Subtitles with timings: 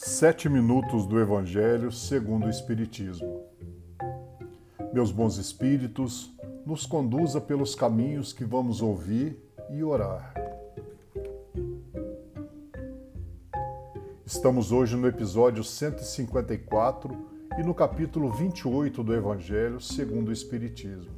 [0.00, 3.42] Sete minutos do Evangelho segundo o Espiritismo.
[4.92, 6.32] Meus bons espíritos,
[6.64, 9.36] nos conduza pelos caminhos que vamos ouvir
[9.68, 10.32] e orar.
[14.24, 17.18] Estamos hoje no episódio 154
[17.58, 21.10] e no capítulo 28 do Evangelho segundo o Espiritismo.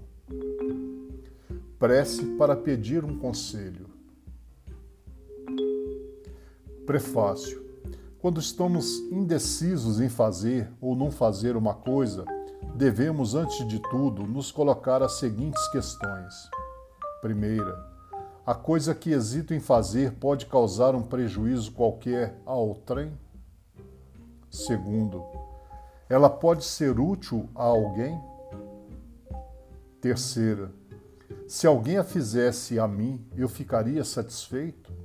[1.79, 3.91] Prece para pedir um conselho.
[6.87, 7.70] Prefácio.
[8.21, 12.27] Quando estamos indecisos em fazer ou não fazer uma coisa,
[12.75, 16.35] devemos, antes de tudo, nos colocar as seguintes questões.
[17.23, 17.83] Primeira,
[18.45, 23.11] a coisa que hesito em fazer pode causar um prejuízo qualquer a outrem?
[24.51, 25.25] Segundo,
[26.07, 28.21] ela pode ser útil a alguém?
[29.99, 30.71] Terceira,
[31.49, 35.00] se alguém a fizesse a mim, eu ficaria satisfeito?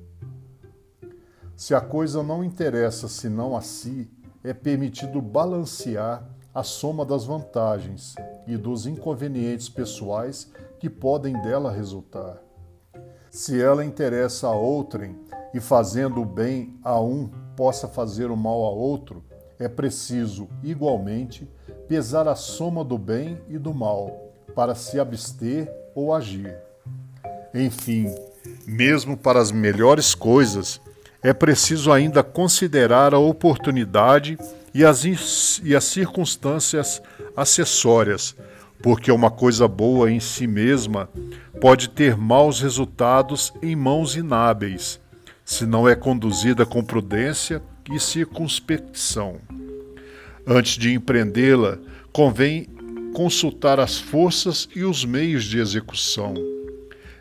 [1.55, 4.09] Se a coisa não interessa senão a si,
[4.43, 8.13] é permitido balancear a soma das vantagens
[8.45, 12.41] e dos inconvenientes pessoais que podem dela resultar.
[13.29, 15.17] Se ela interessa a outrem
[15.53, 19.23] e fazendo o bem a um possa fazer o mal a outro,
[19.57, 21.49] é preciso, igualmente,
[21.87, 26.53] pesar a soma do bem e do mal para se abster ou agir.
[27.53, 28.13] Enfim,
[28.67, 30.81] mesmo para as melhores coisas,
[31.25, 34.37] é preciso ainda considerar a oportunidade
[34.71, 37.01] e as, e as circunstâncias
[37.35, 38.35] acessórias,
[38.79, 41.09] porque uma coisa boa em si mesma
[41.59, 45.01] pode ter maus resultados em mãos inábeis,
[45.43, 47.59] se não é conduzida com prudência
[47.91, 49.37] e circunspecção.
[50.45, 51.79] Antes de empreendê-la,
[52.13, 52.67] convém
[53.15, 56.54] consultar as forças e os meios de execução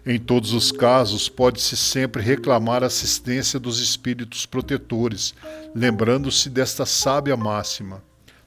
[0.07, 5.35] em todos os casos, pode-se sempre reclamar a assistência dos espíritos protetores,
[5.75, 8.03] lembrando-se desta sábia máxima: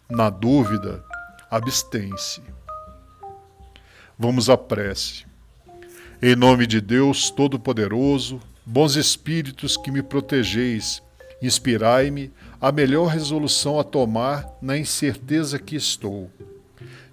[0.08, 1.04] na dúvida,
[1.50, 2.42] abstém-se.
[4.20, 5.26] Vamos à prece.
[6.22, 11.02] Em nome de Deus Todo-Poderoso, bons espíritos que me protegeis,
[11.42, 12.32] inspirai-me
[12.62, 16.30] a melhor resolução a tomar na incerteza que estou.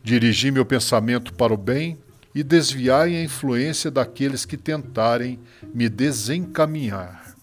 [0.03, 1.99] Dirigi meu pensamento para o bem
[2.35, 5.39] e desviai a influência daqueles que tentarem
[5.73, 7.35] me desencaminhar.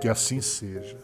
[0.00, 0.98] Que assim seja.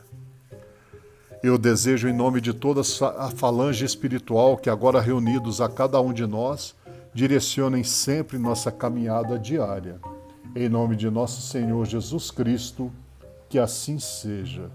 [1.42, 2.82] Eu desejo, em nome de toda
[3.18, 6.74] a falange espiritual que agora reunidos a cada um de nós,
[7.12, 10.00] direcionem sempre nossa caminhada diária.
[10.54, 12.90] Em nome de nosso Senhor Jesus Cristo,
[13.48, 14.70] que assim seja.